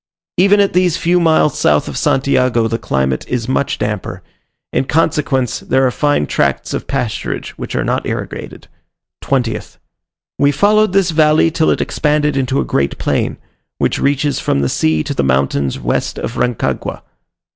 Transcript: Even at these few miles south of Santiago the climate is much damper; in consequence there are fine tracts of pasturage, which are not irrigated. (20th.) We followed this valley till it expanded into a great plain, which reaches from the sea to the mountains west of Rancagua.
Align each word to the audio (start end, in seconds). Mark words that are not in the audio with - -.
Even 0.37 0.59
at 0.59 0.73
these 0.73 0.97
few 0.97 1.19
miles 1.19 1.59
south 1.59 1.87
of 1.87 1.95
Santiago 1.95 2.67
the 2.67 2.79
climate 2.79 3.23
is 3.27 3.47
much 3.47 3.77
damper; 3.77 4.23
in 4.73 4.85
consequence 4.85 5.59
there 5.59 5.85
are 5.85 5.91
fine 5.91 6.25
tracts 6.25 6.73
of 6.73 6.87
pasturage, 6.87 7.49
which 7.51 7.75
are 7.75 7.83
not 7.83 8.07
irrigated. 8.07 8.67
(20th.) 9.23 9.77
We 10.39 10.51
followed 10.51 10.93
this 10.93 11.11
valley 11.11 11.51
till 11.51 11.69
it 11.69 11.81
expanded 11.81 12.35
into 12.35 12.59
a 12.59 12.65
great 12.65 12.97
plain, 12.97 13.37
which 13.77 13.99
reaches 13.99 14.39
from 14.39 14.61
the 14.61 14.69
sea 14.69 15.03
to 15.03 15.13
the 15.13 15.23
mountains 15.23 15.77
west 15.79 16.17
of 16.17 16.35
Rancagua. 16.35 17.03